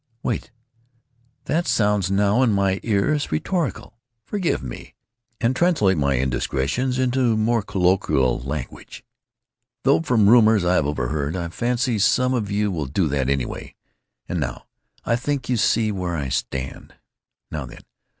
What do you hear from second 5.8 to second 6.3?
my